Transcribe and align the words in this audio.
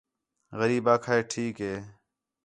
غریب 0.59 0.83
آکھا 0.93 1.13
ہِے 1.15 1.21
ٹھیک 1.31 1.55
ہِے 1.65 1.75